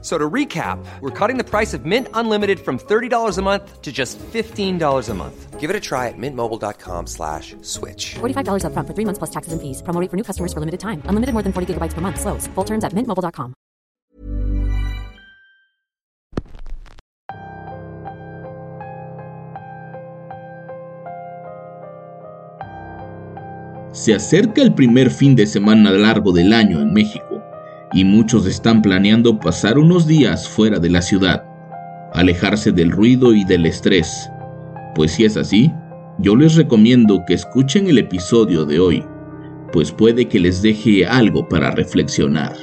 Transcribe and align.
So 0.00 0.16
to 0.16 0.30
recap, 0.30 0.78
we're 1.00 1.10
cutting 1.10 1.38
the 1.38 1.44
price 1.44 1.74
of 1.74 1.84
Mint 1.84 2.06
Unlimited 2.14 2.60
from 2.60 2.78
$30 2.78 3.36
a 3.36 3.42
month 3.42 3.82
to 3.82 3.90
just 3.90 4.16
$15 4.18 5.08
a 5.08 5.14
month. 5.14 5.58
Give 5.58 5.70
it 5.70 5.74
a 5.74 5.80
try 5.80 6.06
at 6.06 6.14
mintmobile.com 6.16 7.08
slash 7.08 7.56
switch. 7.62 8.14
$45 8.20 8.62
upfront 8.62 8.86
for 8.86 8.94
three 8.94 9.04
months 9.04 9.18
plus 9.18 9.30
taxes 9.30 9.52
and 9.52 9.60
fees. 9.60 9.82
Promo 9.82 10.00
rate 10.00 10.08
for 10.08 10.16
new 10.16 10.22
customers 10.22 10.52
for 10.52 10.60
limited 10.60 10.78
time. 10.78 11.02
Unlimited 11.06 11.32
more 11.34 11.42
than 11.42 11.52
40 11.52 11.74
gigabytes 11.74 11.94
per 11.94 12.00
month. 12.00 12.20
Slows. 12.20 12.46
Full 12.54 12.64
terms 12.64 12.84
at 12.84 12.92
mintmobile.com. 12.92 13.54
Se 23.92 24.14
acerca 24.14 24.62
el 24.62 24.74
primer 24.74 25.10
fin 25.10 25.34
de 25.34 25.44
semana 25.44 25.90
largo 25.90 26.30
del 26.30 26.52
año 26.52 26.80
en 26.80 26.92
México 26.92 27.27
y 27.92 28.04
muchos 28.04 28.46
están 28.46 28.82
planeando 28.82 29.38
pasar 29.38 29.78
unos 29.78 30.06
días 30.06 30.48
fuera 30.48 30.78
de 30.78 30.90
la 30.90 31.02
ciudad, 31.02 31.44
alejarse 32.12 32.72
del 32.72 32.90
ruido 32.90 33.34
y 33.34 33.44
del 33.44 33.66
estrés. 33.66 34.30
Pues 34.94 35.12
si 35.12 35.24
es 35.24 35.36
así, 35.36 35.72
yo 36.18 36.36
les 36.36 36.56
recomiendo 36.56 37.24
que 37.26 37.34
escuchen 37.34 37.88
el 37.88 37.98
episodio 37.98 38.64
de 38.64 38.78
hoy, 38.78 39.04
pues 39.72 39.92
puede 39.92 40.26
que 40.26 40.40
les 40.40 40.62
deje 40.62 41.06
algo 41.06 41.48
para 41.48 41.70
reflexionar. 41.70 42.54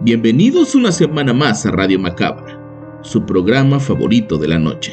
Bienvenidos 0.00 0.74
una 0.74 0.92
semana 0.92 1.32
más 1.32 1.64
a 1.66 1.70
Radio 1.70 1.98
Macabra, 1.98 2.58
su 3.02 3.24
programa 3.24 3.80
favorito 3.80 4.36
de 4.36 4.48
la 4.48 4.58
noche. 4.58 4.92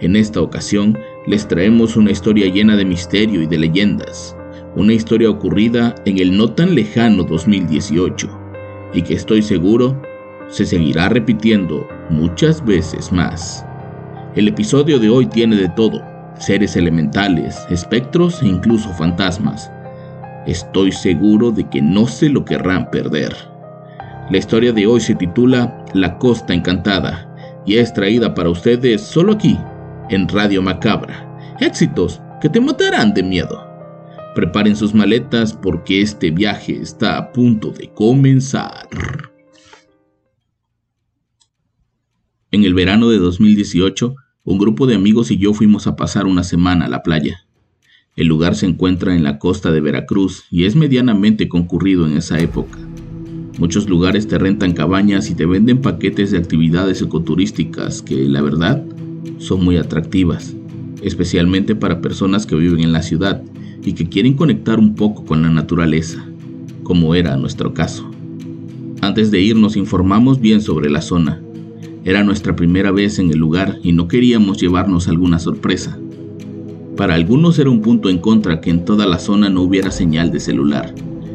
En 0.00 0.16
esta 0.16 0.40
ocasión 0.40 0.98
les 1.26 1.46
traemos 1.48 1.96
una 1.96 2.10
historia 2.10 2.52
llena 2.52 2.76
de 2.76 2.84
misterio 2.84 3.42
y 3.42 3.46
de 3.46 3.58
leyendas, 3.58 4.36
una 4.74 4.92
historia 4.92 5.30
ocurrida 5.30 5.94
en 6.04 6.18
el 6.18 6.36
no 6.36 6.52
tan 6.52 6.74
lejano 6.74 7.24
2018 7.24 8.45
y 8.96 9.02
que 9.02 9.14
estoy 9.14 9.42
seguro 9.42 10.00
se 10.48 10.64
seguirá 10.64 11.08
repitiendo 11.10 11.86
muchas 12.08 12.64
veces 12.64 13.12
más. 13.12 13.64
El 14.34 14.48
episodio 14.48 14.98
de 14.98 15.10
hoy 15.10 15.26
tiene 15.26 15.56
de 15.56 15.68
todo, 15.68 16.02
seres 16.38 16.76
elementales, 16.76 17.66
espectros 17.68 18.42
e 18.42 18.46
incluso 18.46 18.88
fantasmas. 18.94 19.70
Estoy 20.46 20.92
seguro 20.92 21.50
de 21.50 21.64
que 21.68 21.82
no 21.82 22.06
se 22.06 22.30
lo 22.30 22.44
querrán 22.44 22.90
perder. 22.90 23.34
La 24.30 24.38
historia 24.38 24.72
de 24.72 24.86
hoy 24.86 25.00
se 25.00 25.14
titula 25.14 25.84
La 25.92 26.16
Costa 26.18 26.54
Encantada 26.54 27.28
y 27.66 27.76
es 27.76 27.92
traída 27.92 28.34
para 28.34 28.48
ustedes 28.48 29.02
solo 29.02 29.32
aquí, 29.32 29.58
en 30.08 30.26
Radio 30.28 30.62
Macabra. 30.62 31.28
Éxitos 31.60 32.20
que 32.40 32.48
te 32.48 32.60
matarán 32.60 33.12
de 33.12 33.22
miedo. 33.22 33.65
Preparen 34.36 34.76
sus 34.76 34.92
maletas 34.92 35.54
porque 35.54 36.02
este 36.02 36.30
viaje 36.30 36.78
está 36.78 37.16
a 37.16 37.32
punto 37.32 37.70
de 37.70 37.88
comenzar. 37.88 38.86
En 42.50 42.64
el 42.64 42.74
verano 42.74 43.08
de 43.08 43.16
2018, 43.16 44.14
un 44.44 44.58
grupo 44.58 44.86
de 44.86 44.94
amigos 44.94 45.30
y 45.30 45.38
yo 45.38 45.54
fuimos 45.54 45.86
a 45.86 45.96
pasar 45.96 46.26
una 46.26 46.44
semana 46.44 46.84
a 46.84 46.88
la 46.90 47.02
playa. 47.02 47.46
El 48.14 48.26
lugar 48.26 48.56
se 48.56 48.66
encuentra 48.66 49.16
en 49.16 49.24
la 49.24 49.38
costa 49.38 49.72
de 49.72 49.80
Veracruz 49.80 50.44
y 50.50 50.66
es 50.66 50.76
medianamente 50.76 51.48
concurrido 51.48 52.06
en 52.06 52.18
esa 52.18 52.38
época. 52.38 52.78
Muchos 53.58 53.88
lugares 53.88 54.28
te 54.28 54.36
rentan 54.36 54.74
cabañas 54.74 55.30
y 55.30 55.34
te 55.34 55.46
venden 55.46 55.80
paquetes 55.80 56.30
de 56.30 56.36
actividades 56.36 57.00
ecoturísticas 57.00 58.02
que, 58.02 58.28
la 58.28 58.42
verdad, 58.42 58.84
son 59.38 59.64
muy 59.64 59.78
atractivas, 59.78 60.54
especialmente 61.00 61.74
para 61.74 62.02
personas 62.02 62.44
que 62.44 62.56
viven 62.56 62.80
en 62.80 62.92
la 62.92 63.00
ciudad 63.00 63.42
y 63.86 63.92
que 63.92 64.08
quieren 64.08 64.34
conectar 64.34 64.78
un 64.80 64.96
poco 64.96 65.24
con 65.24 65.40
la 65.42 65.48
naturaleza, 65.48 66.26
como 66.82 67.14
era 67.14 67.36
nuestro 67.36 67.72
caso. 67.72 68.10
Antes 69.00 69.30
de 69.30 69.40
ir 69.40 69.54
nos 69.56 69.76
informamos 69.76 70.40
bien 70.40 70.60
sobre 70.60 70.90
la 70.90 71.00
zona. 71.00 71.40
Era 72.04 72.24
nuestra 72.24 72.56
primera 72.56 72.90
vez 72.90 73.20
en 73.20 73.30
el 73.30 73.38
lugar 73.38 73.78
y 73.84 73.92
no 73.92 74.08
queríamos 74.08 74.60
llevarnos 74.60 75.06
alguna 75.06 75.38
sorpresa. 75.38 75.98
Para 76.96 77.14
algunos 77.14 77.60
era 77.60 77.70
un 77.70 77.80
punto 77.80 78.10
en 78.10 78.18
contra 78.18 78.60
que 78.60 78.70
en 78.70 78.84
toda 78.84 79.06
la 79.06 79.20
zona 79.20 79.50
no 79.50 79.62
hubiera 79.62 79.92
señal 79.92 80.32
de 80.32 80.40
celular 80.40 80.92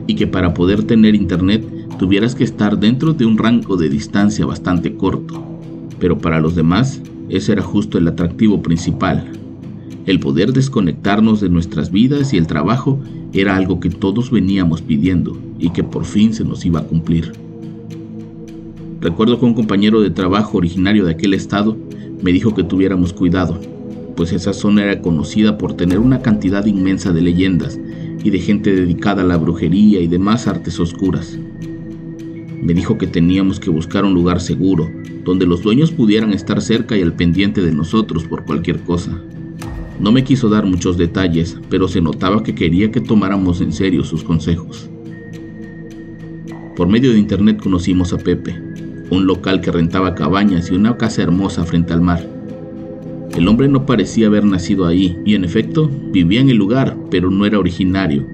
y 0.07 0.15
que 0.15 0.27
para 0.27 0.53
poder 0.53 0.83
tener 0.83 1.15
internet 1.15 1.65
tuvieras 1.97 2.35
que 2.35 2.43
estar 2.43 2.77
dentro 2.79 3.13
de 3.13 3.25
un 3.25 3.37
rango 3.37 3.77
de 3.77 3.87
distancia 3.87 4.45
bastante 4.45 4.95
corto. 4.95 5.41
Pero 5.99 6.17
para 6.17 6.41
los 6.41 6.55
demás, 6.55 7.01
ese 7.29 7.53
era 7.53 7.61
justo 7.61 7.97
el 7.97 8.09
atractivo 8.09 8.61
principal, 8.61 9.31
el 10.05 10.19
poder 10.19 10.53
desconectarnos 10.53 11.41
de 11.41 11.49
nuestras 11.49 11.91
vidas 11.91 12.33
y 12.33 12.37
el 12.37 12.47
trabajo 12.47 12.99
era 13.33 13.55
algo 13.55 13.79
que 13.79 13.89
todos 13.89 14.31
veníamos 14.31 14.81
pidiendo 14.81 15.37
y 15.59 15.69
que 15.69 15.83
por 15.83 16.05
fin 16.05 16.33
se 16.33 16.43
nos 16.43 16.65
iba 16.65 16.79
a 16.79 16.83
cumplir. 16.83 17.33
Recuerdo 18.99 19.39
que 19.39 19.45
un 19.45 19.53
compañero 19.53 20.01
de 20.01 20.09
trabajo 20.09 20.57
originario 20.57 21.05
de 21.05 21.11
aquel 21.11 21.33
estado 21.33 21.77
me 22.21 22.31
dijo 22.31 22.53
que 22.53 22.63
tuviéramos 22.63 23.13
cuidado, 23.13 23.59
pues 24.15 24.31
esa 24.31 24.53
zona 24.53 24.83
era 24.83 25.01
conocida 25.01 25.57
por 25.57 25.73
tener 25.73 25.99
una 25.99 26.21
cantidad 26.21 26.65
inmensa 26.65 27.11
de 27.11 27.21
leyendas 27.21 27.79
y 28.23 28.29
de 28.29 28.39
gente 28.39 28.75
dedicada 28.75 29.23
a 29.23 29.25
la 29.25 29.37
brujería 29.37 30.01
y 30.01 30.07
demás 30.07 30.47
artes 30.47 30.79
oscuras. 30.79 31.37
Me 32.61 32.73
dijo 32.73 32.97
que 32.97 33.07
teníamos 33.07 33.59
que 33.59 33.71
buscar 33.71 34.05
un 34.05 34.13
lugar 34.13 34.39
seguro, 34.39 34.87
donde 35.25 35.47
los 35.47 35.63
dueños 35.63 35.91
pudieran 35.91 36.33
estar 36.33 36.61
cerca 36.61 36.95
y 36.95 37.01
al 37.01 37.13
pendiente 37.13 37.61
de 37.61 37.71
nosotros 37.71 38.25
por 38.25 38.45
cualquier 38.45 38.81
cosa. 38.81 39.19
No 40.01 40.11
me 40.11 40.23
quiso 40.23 40.49
dar 40.49 40.65
muchos 40.65 40.97
detalles, 40.97 41.59
pero 41.69 41.87
se 41.87 42.01
notaba 42.01 42.41
que 42.41 42.55
quería 42.55 42.89
que 42.89 43.01
tomáramos 43.01 43.61
en 43.61 43.71
serio 43.71 44.03
sus 44.03 44.23
consejos. 44.23 44.89
Por 46.75 46.87
medio 46.87 47.11
de 47.11 47.19
internet 47.19 47.61
conocimos 47.61 48.11
a 48.11 48.17
Pepe, 48.17 48.59
un 49.11 49.27
local 49.27 49.61
que 49.61 49.71
rentaba 49.71 50.15
cabañas 50.15 50.71
y 50.71 50.73
una 50.73 50.97
casa 50.97 51.21
hermosa 51.21 51.65
frente 51.65 51.93
al 51.93 52.01
mar. 52.01 52.27
El 53.35 53.47
hombre 53.47 53.67
no 53.67 53.85
parecía 53.85 54.25
haber 54.25 54.43
nacido 54.43 54.87
ahí 54.87 55.19
y 55.23 55.35
en 55.35 55.43
efecto 55.43 55.87
vivía 56.11 56.41
en 56.41 56.49
el 56.49 56.57
lugar, 56.57 56.97
pero 57.11 57.29
no 57.29 57.45
era 57.45 57.59
originario. 57.59 58.27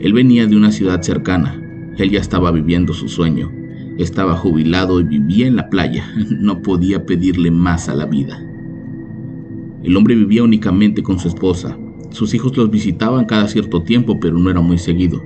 Él 0.00 0.12
venía 0.14 0.48
de 0.48 0.56
una 0.56 0.72
ciudad 0.72 1.00
cercana. 1.00 1.62
Él 1.96 2.10
ya 2.10 2.18
estaba 2.18 2.50
viviendo 2.50 2.92
su 2.92 3.08
sueño. 3.08 3.52
Estaba 3.98 4.34
jubilado 4.34 5.00
y 5.00 5.04
vivía 5.04 5.46
en 5.46 5.54
la 5.54 5.70
playa. 5.70 6.12
No 6.40 6.60
podía 6.60 7.06
pedirle 7.06 7.52
más 7.52 7.88
a 7.88 7.94
la 7.94 8.06
vida. 8.06 8.42
El 9.86 9.96
hombre 9.96 10.16
vivía 10.16 10.42
únicamente 10.42 11.04
con 11.04 11.20
su 11.20 11.28
esposa. 11.28 11.78
Sus 12.10 12.34
hijos 12.34 12.56
los 12.56 12.68
visitaban 12.72 13.24
cada 13.24 13.46
cierto 13.46 13.84
tiempo, 13.84 14.18
pero 14.18 14.36
no 14.36 14.50
era 14.50 14.60
muy 14.60 14.78
seguido. 14.78 15.22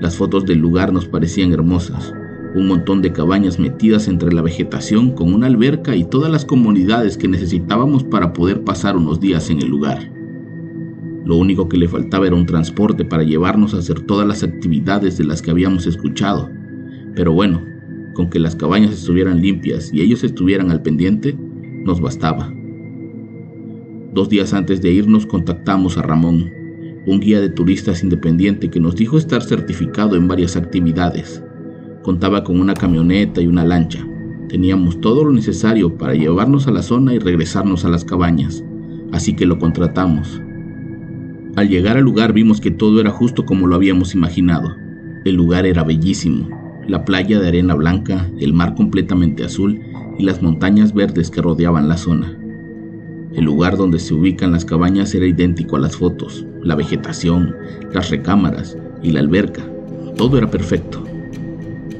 Las 0.00 0.16
fotos 0.16 0.44
del 0.46 0.58
lugar 0.58 0.92
nos 0.92 1.06
parecían 1.06 1.52
hermosas. 1.52 2.12
Un 2.56 2.66
montón 2.66 3.02
de 3.02 3.12
cabañas 3.12 3.60
metidas 3.60 4.08
entre 4.08 4.32
la 4.32 4.42
vegetación 4.42 5.12
con 5.12 5.32
una 5.32 5.46
alberca 5.46 5.94
y 5.94 6.02
todas 6.02 6.28
las 6.28 6.44
comodidades 6.44 7.16
que 7.16 7.28
necesitábamos 7.28 8.02
para 8.02 8.32
poder 8.32 8.64
pasar 8.64 8.96
unos 8.96 9.20
días 9.20 9.48
en 9.48 9.62
el 9.62 9.68
lugar. 9.68 10.10
Lo 11.24 11.36
único 11.36 11.68
que 11.68 11.76
le 11.76 11.86
faltaba 11.86 12.26
era 12.26 12.34
un 12.34 12.46
transporte 12.46 13.04
para 13.04 13.22
llevarnos 13.22 13.74
a 13.74 13.78
hacer 13.78 14.00
todas 14.00 14.26
las 14.26 14.42
actividades 14.42 15.18
de 15.18 15.24
las 15.24 15.40
que 15.40 15.52
habíamos 15.52 15.86
escuchado. 15.86 16.50
Pero 17.14 17.32
bueno, 17.32 17.62
con 18.14 18.28
que 18.28 18.40
las 18.40 18.56
cabañas 18.56 18.90
estuvieran 18.90 19.40
limpias 19.40 19.94
y 19.94 20.00
ellos 20.00 20.24
estuvieran 20.24 20.72
al 20.72 20.82
pendiente, 20.82 21.38
nos 21.84 22.00
bastaba. 22.00 22.57
Dos 24.18 24.28
días 24.28 24.52
antes 24.52 24.82
de 24.82 24.90
irnos 24.90 25.26
contactamos 25.26 25.96
a 25.96 26.02
Ramón, 26.02 26.50
un 27.06 27.20
guía 27.20 27.40
de 27.40 27.50
turistas 27.50 28.02
independiente 28.02 28.68
que 28.68 28.80
nos 28.80 28.96
dijo 28.96 29.16
estar 29.16 29.44
certificado 29.44 30.16
en 30.16 30.26
varias 30.26 30.56
actividades. 30.56 31.40
Contaba 32.02 32.42
con 32.42 32.58
una 32.58 32.74
camioneta 32.74 33.40
y 33.40 33.46
una 33.46 33.64
lancha. 33.64 34.04
Teníamos 34.48 35.00
todo 35.00 35.22
lo 35.22 35.30
necesario 35.30 35.96
para 35.96 36.16
llevarnos 36.16 36.66
a 36.66 36.72
la 36.72 36.82
zona 36.82 37.14
y 37.14 37.20
regresarnos 37.20 37.84
a 37.84 37.90
las 37.90 38.04
cabañas, 38.04 38.64
así 39.12 39.36
que 39.36 39.46
lo 39.46 39.60
contratamos. 39.60 40.42
Al 41.54 41.68
llegar 41.68 41.96
al 41.96 42.02
lugar 42.02 42.32
vimos 42.32 42.60
que 42.60 42.72
todo 42.72 43.00
era 43.00 43.10
justo 43.10 43.46
como 43.46 43.68
lo 43.68 43.76
habíamos 43.76 44.16
imaginado. 44.16 44.74
El 45.26 45.36
lugar 45.36 45.64
era 45.64 45.84
bellísimo, 45.84 46.48
la 46.88 47.04
playa 47.04 47.38
de 47.38 47.46
arena 47.46 47.76
blanca, 47.76 48.28
el 48.40 48.52
mar 48.52 48.74
completamente 48.74 49.44
azul 49.44 49.80
y 50.18 50.24
las 50.24 50.42
montañas 50.42 50.92
verdes 50.92 51.30
que 51.30 51.40
rodeaban 51.40 51.88
la 51.88 51.96
zona. 51.96 52.37
El 53.34 53.44
lugar 53.44 53.76
donde 53.76 53.98
se 53.98 54.14
ubican 54.14 54.52
las 54.52 54.64
cabañas 54.64 55.14
era 55.14 55.26
idéntico 55.26 55.76
a 55.76 55.80
las 55.80 55.96
fotos, 55.96 56.46
la 56.62 56.74
vegetación, 56.74 57.54
las 57.92 58.10
recámaras 58.10 58.78
y 59.02 59.12
la 59.12 59.20
alberca. 59.20 59.62
Todo 60.16 60.38
era 60.38 60.50
perfecto. 60.50 61.04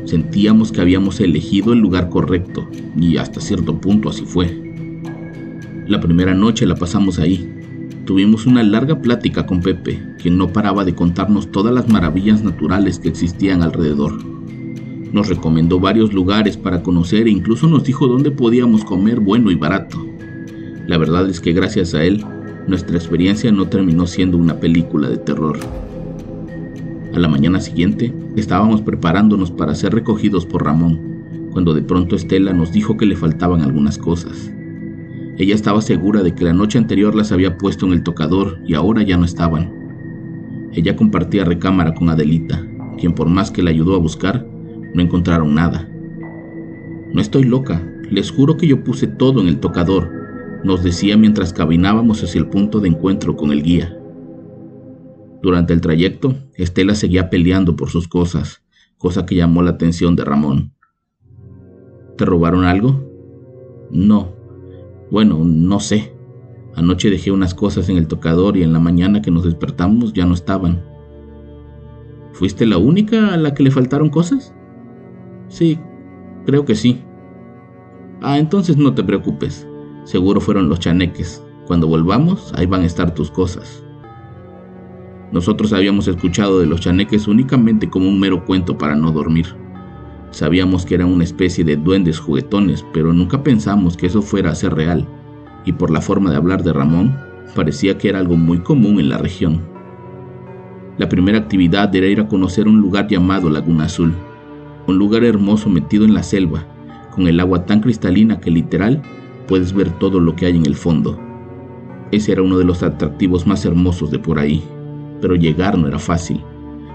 Sentíamos 0.04 0.72
que 0.72 0.80
habíamos 0.80 1.20
elegido 1.20 1.74
el 1.74 1.80
lugar 1.80 2.08
correcto 2.08 2.66
y 2.98 3.18
hasta 3.18 3.42
cierto 3.42 3.78
punto 3.78 4.08
así 4.08 4.24
fue. 4.24 4.74
La 5.86 6.00
primera 6.00 6.34
noche 6.34 6.66
la 6.66 6.76
pasamos 6.76 7.18
ahí. 7.18 7.46
Tuvimos 8.06 8.46
una 8.46 8.62
larga 8.62 9.02
plática 9.02 9.44
con 9.44 9.60
Pepe, 9.60 10.02
quien 10.18 10.38
no 10.38 10.50
paraba 10.50 10.86
de 10.86 10.94
contarnos 10.94 11.52
todas 11.52 11.74
las 11.74 11.88
maravillas 11.88 12.42
naturales 12.42 12.98
que 12.98 13.10
existían 13.10 13.62
alrededor. 13.62 14.18
Nos 15.12 15.28
recomendó 15.28 15.78
varios 15.78 16.14
lugares 16.14 16.56
para 16.56 16.82
conocer 16.82 17.26
e 17.26 17.30
incluso 17.30 17.68
nos 17.68 17.84
dijo 17.84 18.06
dónde 18.06 18.30
podíamos 18.30 18.84
comer 18.84 19.20
bueno 19.20 19.50
y 19.50 19.56
barato. 19.56 20.07
La 20.88 20.96
verdad 20.96 21.28
es 21.28 21.38
que 21.42 21.52
gracias 21.52 21.94
a 21.94 22.02
él, 22.02 22.24
nuestra 22.66 22.96
experiencia 22.96 23.52
no 23.52 23.68
terminó 23.68 24.06
siendo 24.06 24.38
una 24.38 24.58
película 24.58 25.10
de 25.10 25.18
terror. 25.18 25.58
A 27.14 27.18
la 27.18 27.28
mañana 27.28 27.60
siguiente, 27.60 28.14
estábamos 28.36 28.80
preparándonos 28.80 29.50
para 29.50 29.74
ser 29.74 29.92
recogidos 29.92 30.46
por 30.46 30.64
Ramón, 30.64 31.50
cuando 31.52 31.74
de 31.74 31.82
pronto 31.82 32.16
Estela 32.16 32.54
nos 32.54 32.72
dijo 32.72 32.96
que 32.96 33.04
le 33.04 33.16
faltaban 33.16 33.60
algunas 33.60 33.98
cosas. 33.98 34.50
Ella 35.36 35.54
estaba 35.54 35.82
segura 35.82 36.22
de 36.22 36.34
que 36.34 36.44
la 36.44 36.54
noche 36.54 36.78
anterior 36.78 37.14
las 37.14 37.32
había 37.32 37.58
puesto 37.58 37.84
en 37.84 37.92
el 37.92 38.02
tocador 38.02 38.58
y 38.66 38.72
ahora 38.72 39.02
ya 39.02 39.18
no 39.18 39.26
estaban. 39.26 39.70
Ella 40.72 40.96
compartía 40.96 41.44
recámara 41.44 41.92
con 41.92 42.08
Adelita, 42.08 42.66
quien 42.98 43.12
por 43.12 43.28
más 43.28 43.50
que 43.50 43.62
la 43.62 43.68
ayudó 43.68 43.94
a 43.94 43.98
buscar, 43.98 44.46
no 44.94 45.02
encontraron 45.02 45.54
nada. 45.54 45.86
No 47.12 47.20
estoy 47.20 47.44
loca, 47.44 47.86
les 48.10 48.30
juro 48.30 48.56
que 48.56 48.66
yo 48.66 48.82
puse 48.82 49.06
todo 49.06 49.42
en 49.42 49.48
el 49.48 49.60
tocador, 49.60 50.18
nos 50.64 50.82
decía 50.82 51.16
mientras 51.16 51.52
caminábamos 51.52 52.22
hacia 52.22 52.40
el 52.40 52.48
punto 52.48 52.80
de 52.80 52.88
encuentro 52.88 53.36
con 53.36 53.52
el 53.52 53.62
guía. 53.62 53.98
Durante 55.42 55.72
el 55.72 55.80
trayecto, 55.80 56.34
Estela 56.54 56.94
seguía 56.94 57.30
peleando 57.30 57.76
por 57.76 57.90
sus 57.90 58.08
cosas, 58.08 58.62
cosa 58.96 59.24
que 59.24 59.36
llamó 59.36 59.62
la 59.62 59.70
atención 59.70 60.16
de 60.16 60.24
Ramón. 60.24 60.72
¿Te 62.16 62.24
robaron 62.24 62.64
algo? 62.64 63.08
No. 63.90 64.34
Bueno, 65.10 65.44
no 65.44 65.78
sé. 65.78 66.12
Anoche 66.74 67.10
dejé 67.10 67.30
unas 67.30 67.54
cosas 67.54 67.88
en 67.88 67.96
el 67.96 68.08
tocador 68.08 68.56
y 68.56 68.62
en 68.62 68.72
la 68.72 68.80
mañana 68.80 69.22
que 69.22 69.30
nos 69.30 69.44
despertamos 69.44 70.12
ya 70.12 70.26
no 70.26 70.34
estaban. 70.34 70.84
¿Fuiste 72.32 72.66
la 72.66 72.78
única 72.78 73.34
a 73.34 73.36
la 73.36 73.54
que 73.54 73.62
le 73.62 73.70
faltaron 73.70 74.10
cosas? 74.10 74.54
Sí, 75.48 75.78
creo 76.44 76.64
que 76.64 76.74
sí. 76.74 77.02
Ah, 78.20 78.38
entonces 78.38 78.76
no 78.76 78.94
te 78.94 79.04
preocupes. 79.04 79.66
Seguro 80.08 80.40
fueron 80.40 80.70
los 80.70 80.80
chaneques. 80.80 81.44
Cuando 81.66 81.86
volvamos, 81.86 82.54
ahí 82.56 82.64
van 82.64 82.80
a 82.80 82.86
estar 82.86 83.12
tus 83.12 83.30
cosas. 83.30 83.84
Nosotros 85.32 85.74
habíamos 85.74 86.08
escuchado 86.08 86.60
de 86.60 86.64
los 86.64 86.80
chaneques 86.80 87.28
únicamente 87.28 87.90
como 87.90 88.08
un 88.08 88.18
mero 88.18 88.46
cuento 88.46 88.78
para 88.78 88.94
no 88.94 89.12
dormir. 89.12 89.54
Sabíamos 90.30 90.86
que 90.86 90.94
eran 90.94 91.12
una 91.12 91.24
especie 91.24 91.62
de 91.62 91.76
duendes 91.76 92.18
juguetones, 92.18 92.86
pero 92.94 93.12
nunca 93.12 93.42
pensamos 93.42 93.98
que 93.98 94.06
eso 94.06 94.22
fuera 94.22 94.50
a 94.50 94.54
ser 94.54 94.72
real. 94.72 95.06
Y 95.66 95.72
por 95.72 95.90
la 95.90 96.00
forma 96.00 96.30
de 96.30 96.38
hablar 96.38 96.62
de 96.62 96.72
Ramón, 96.72 97.14
parecía 97.54 97.98
que 97.98 98.08
era 98.08 98.20
algo 98.20 98.38
muy 98.38 98.60
común 98.60 99.00
en 99.00 99.10
la 99.10 99.18
región. 99.18 99.60
La 100.96 101.10
primera 101.10 101.36
actividad 101.36 101.94
era 101.94 102.06
ir 102.06 102.20
a 102.20 102.28
conocer 102.28 102.66
un 102.66 102.80
lugar 102.80 103.08
llamado 103.08 103.50
Laguna 103.50 103.84
Azul, 103.84 104.14
un 104.86 104.96
lugar 104.96 105.22
hermoso 105.22 105.68
metido 105.68 106.06
en 106.06 106.14
la 106.14 106.22
selva, 106.22 106.64
con 107.14 107.28
el 107.28 107.38
agua 107.40 107.66
tan 107.66 107.82
cristalina 107.82 108.40
que 108.40 108.50
literal 108.50 109.02
puedes 109.48 109.72
ver 109.72 109.90
todo 109.98 110.20
lo 110.20 110.36
que 110.36 110.46
hay 110.46 110.56
en 110.56 110.66
el 110.66 110.76
fondo. 110.76 111.18
Ese 112.12 112.32
era 112.32 112.42
uno 112.42 112.58
de 112.58 112.64
los 112.64 112.82
atractivos 112.82 113.46
más 113.46 113.64
hermosos 113.64 114.10
de 114.10 114.18
por 114.18 114.38
ahí, 114.38 114.62
pero 115.20 115.34
llegar 115.34 115.76
no 115.76 115.88
era 115.88 115.98
fácil. 115.98 116.42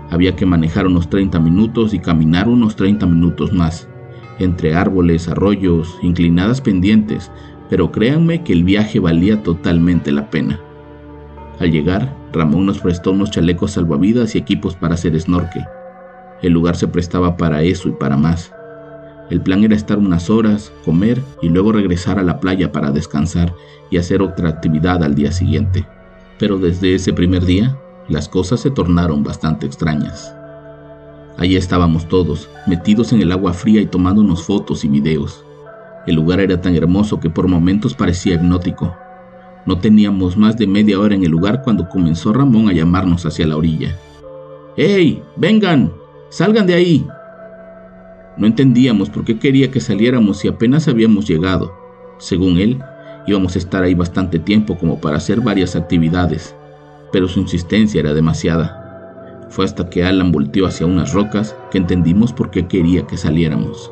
Había 0.10 0.36
que 0.36 0.46
manejar 0.46 0.88
unos 0.88 1.10
30 1.10 1.40
minutos 1.40 1.94
y 1.94 2.00
caminar 2.00 2.48
unos 2.48 2.76
30 2.76 3.06
minutos 3.08 3.52
más, 3.52 3.90
entre 4.40 4.76
árboles, 4.76 5.28
arroyos, 5.28 5.98
inclinadas 6.02 6.62
pendientes, 6.62 7.32
pero 7.70 7.92
créanme 7.92 8.44
que 8.44 8.54
el 8.54 8.64
viaje 8.64 9.00
valía 9.00 9.42
totalmente 9.44 10.12
la 10.12 10.30
pena. 10.30 10.60
Al 11.60 11.72
llegar, 11.72 12.16
Ramón 12.34 12.66
nos 12.66 12.80
prestó 12.80 13.12
unos 13.12 13.32
chalecos 13.32 13.72
salvavidas 13.72 14.36
y 14.36 14.38
equipos 14.38 14.76
para 14.76 14.96
hacer 14.96 15.20
snorkel. 15.20 15.64
El 16.42 16.54
lugar 16.54 16.76
se 16.76 16.88
prestaba 16.88 17.38
para 17.38 17.62
eso 17.64 17.90
y 17.90 17.94
para 17.94 18.18
más. 18.18 18.54
El 19.30 19.42
plan 19.42 19.64
era 19.64 19.76
estar 19.76 19.98
unas 19.98 20.30
horas, 20.30 20.72
comer 20.86 21.22
y 21.42 21.50
luego 21.50 21.72
regresar 21.72 22.20
a 22.20 22.24
la 22.24 22.40
playa 22.40 22.72
para 22.72 22.92
descansar 22.92 23.54
y 23.90 23.98
hacer 23.98 24.22
otra 24.22 24.50
actividad 24.50 25.04
al 25.04 25.16
día 25.16 25.32
siguiente. 25.32 25.86
Pero 26.38 26.58
desde 26.58 26.96
ese 26.96 27.14
primer 27.14 27.46
día, 27.46 27.78
las 28.10 28.28
cosas 28.28 28.60
se 28.60 28.72
tornaron 28.72 29.24
bastante 29.24 29.66
extrañas. 29.66 30.34
Allí 31.38 31.56
estábamos 31.56 32.08
todos, 32.08 32.50
metidos 32.68 33.12
en 33.14 33.22
el 33.22 33.32
agua 33.32 33.54
fría 33.54 33.82
y 33.82 33.86
tomándonos 33.86 34.44
fotos 34.44 34.84
y 34.84 34.88
videos. 34.88 35.44
El 36.06 36.16
lugar 36.16 36.40
era 36.40 36.60
tan 36.60 36.76
hermoso 36.76 37.20
que 37.20 37.30
por 37.30 37.48
momentos 37.48 37.94
parecía 37.94 38.36
hipnótico. 38.36 38.96
No 39.66 39.80
teníamos 39.80 40.36
más 40.36 40.58
de 40.58 40.68
media 40.68 41.00
hora 41.00 41.16
en 41.16 41.24
el 41.24 41.32
lugar 41.32 41.62
cuando 41.64 41.88
comenzó 41.88 42.34
Ramón 42.34 42.70
a 42.70 42.74
llamarnos 42.74 43.26
hacia 43.26 43.48
la 43.48 43.56
orilla. 43.56 43.98
¡Hey! 44.76 45.24
¡Vengan! 45.38 45.94
¡Salgan 46.30 46.68
de 46.68 46.74
ahí! 46.74 47.08
No 48.38 48.48
entendíamos 48.48 49.10
por 49.10 49.26
qué 49.26 49.38
quería 49.38 49.70
que 49.70 49.80
saliéramos 49.80 50.40
si 50.40 50.48
apenas 50.48 50.88
habíamos 50.88 51.28
llegado. 51.28 51.74
Según 52.18 52.58
él, 52.58 52.82
íbamos 53.28 53.56
a 53.56 53.60
estar 53.60 53.84
ahí 53.84 53.94
bastante 53.94 54.40
tiempo 54.40 54.78
como 54.78 55.00
para 55.00 55.18
hacer 55.18 55.42
varias 55.42 55.76
actividades, 55.76 56.56
pero 57.12 57.28
su 57.28 57.40
insistencia 57.40 58.00
era 58.00 58.14
demasiada. 58.14 59.48
Fue 59.50 59.66
hasta 59.66 59.88
que 59.90 60.04
Alan 60.04 60.32
volteó 60.32 60.66
hacia 60.66 60.88
unas 60.88 61.14
rocas 61.14 61.56
que 61.70 61.78
entendimos 61.78 62.34
por 62.34 62.50
qué 62.50 62.68
quería 62.68 63.06
que 63.06 63.18
saliéramos. 63.18 63.92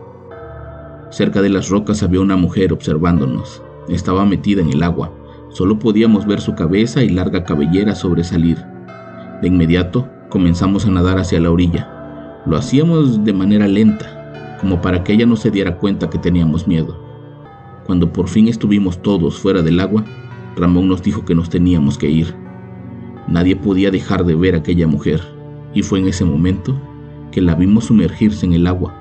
Cerca 1.11 1.41
de 1.41 1.49
las 1.49 1.69
rocas 1.69 2.01
había 2.01 2.21
una 2.21 2.35
mujer 2.35 2.73
observándonos. 2.73 3.61
Estaba 3.89 4.25
metida 4.25 4.61
en 4.61 4.71
el 4.71 4.81
agua. 4.81 5.11
Solo 5.49 5.77
podíamos 5.77 6.25
ver 6.25 6.41
su 6.41 6.55
cabeza 6.55 7.03
y 7.03 7.09
larga 7.09 7.43
cabellera 7.43 7.93
sobresalir. 7.93 8.57
De 9.41 9.49
inmediato 9.49 10.07
comenzamos 10.29 10.85
a 10.85 10.89
nadar 10.89 11.19
hacia 11.19 11.39
la 11.39 11.51
orilla. 11.51 12.41
Lo 12.45 12.57
hacíamos 12.57 13.23
de 13.23 13.33
manera 13.33 13.67
lenta, 13.67 14.20
como 14.61 14.81
para 14.81 15.03
que 15.03 15.13
ella 15.13 15.25
no 15.25 15.35
se 15.35 15.51
diera 15.51 15.77
cuenta 15.77 16.09
que 16.09 16.17
teníamos 16.17 16.67
miedo. 16.67 16.97
Cuando 17.85 18.13
por 18.13 18.29
fin 18.29 18.47
estuvimos 18.47 19.01
todos 19.01 19.39
fuera 19.39 19.61
del 19.61 19.79
agua, 19.79 20.05
Ramón 20.55 20.87
nos 20.87 21.01
dijo 21.01 21.25
que 21.25 21.35
nos 21.35 21.49
teníamos 21.49 21.97
que 21.97 22.09
ir. 22.09 22.35
Nadie 23.27 23.55
podía 23.55 23.91
dejar 23.91 24.23
de 24.23 24.35
ver 24.35 24.55
a 24.55 24.59
aquella 24.59 24.87
mujer, 24.87 25.21
y 25.73 25.81
fue 25.81 25.99
en 25.99 26.07
ese 26.07 26.23
momento 26.23 26.79
que 27.31 27.41
la 27.41 27.55
vimos 27.55 27.85
sumergirse 27.85 28.45
en 28.45 28.53
el 28.53 28.67
agua 28.67 28.93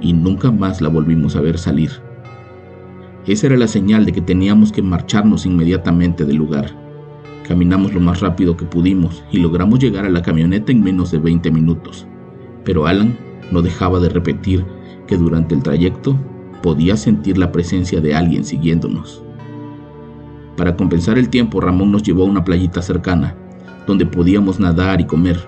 y 0.00 0.12
nunca 0.12 0.50
más 0.50 0.80
la 0.80 0.88
volvimos 0.88 1.36
a 1.36 1.40
ver 1.40 1.58
salir. 1.58 1.90
Esa 3.26 3.46
era 3.46 3.56
la 3.56 3.68
señal 3.68 4.04
de 4.04 4.12
que 4.12 4.20
teníamos 4.20 4.72
que 4.72 4.82
marcharnos 4.82 5.46
inmediatamente 5.46 6.24
del 6.24 6.36
lugar. 6.36 6.70
Caminamos 7.46 7.92
lo 7.92 8.00
más 8.00 8.20
rápido 8.20 8.56
que 8.56 8.64
pudimos 8.64 9.22
y 9.30 9.38
logramos 9.38 9.78
llegar 9.78 10.04
a 10.04 10.10
la 10.10 10.22
camioneta 10.22 10.72
en 10.72 10.82
menos 10.82 11.10
de 11.10 11.18
20 11.18 11.50
minutos 11.50 12.06
pero 12.64 12.86
Alan 12.86 13.16
no 13.50 13.62
dejaba 13.62 14.00
de 14.00 14.08
repetir 14.08 14.64
durante 15.16 15.54
el 15.54 15.62
trayecto 15.62 16.16
podía 16.62 16.96
sentir 16.96 17.38
la 17.38 17.52
presencia 17.52 18.00
de 18.00 18.14
alguien 18.14 18.44
siguiéndonos. 18.44 19.22
Para 20.56 20.76
compensar 20.76 21.18
el 21.18 21.28
tiempo, 21.28 21.60
Ramón 21.60 21.90
nos 21.90 22.02
llevó 22.02 22.22
a 22.22 22.26
una 22.26 22.44
playita 22.44 22.82
cercana, 22.82 23.34
donde 23.86 24.06
podíamos 24.06 24.60
nadar 24.60 25.00
y 25.00 25.06
comer. 25.06 25.40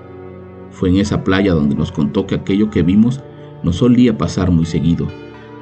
Fue 0.71 0.89
en 0.89 0.97
esa 0.97 1.23
playa 1.23 1.53
donde 1.53 1.77
nos 1.77 1.93
contó 1.93 2.27
que 2.27 2.35
aquello 2.35 2.71
que 2.71 2.83
vimos 2.83 3.21
no 3.63 3.73
solía 3.73 4.19
pasar 4.19 4.51
muy 4.51 4.67
seguido, 4.67 5.07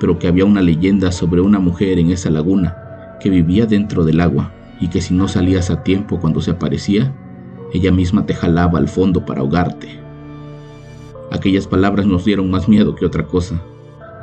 pero 0.00 0.18
que 0.18 0.26
había 0.26 0.44
una 0.44 0.62
leyenda 0.62 1.12
sobre 1.12 1.40
una 1.40 1.58
mujer 1.58 1.98
en 1.98 2.10
esa 2.10 2.30
laguna 2.30 2.76
que 3.20 3.30
vivía 3.30 3.66
dentro 3.66 4.04
del 4.04 4.20
agua 4.20 4.52
y 4.80 4.88
que 4.88 5.00
si 5.00 5.14
no 5.14 5.28
salías 5.28 5.70
a 5.70 5.82
tiempo 5.84 6.18
cuando 6.18 6.40
se 6.40 6.52
aparecía, 6.52 7.14
ella 7.72 7.92
misma 7.92 8.26
te 8.26 8.34
jalaba 8.34 8.78
al 8.78 8.88
fondo 8.88 9.24
para 9.24 9.40
ahogarte. 9.40 10.00
Aquellas 11.30 11.66
palabras 11.66 12.06
nos 12.06 12.24
dieron 12.24 12.50
más 12.50 12.68
miedo 12.68 12.94
que 12.94 13.06
otra 13.06 13.26
cosa. 13.26 13.62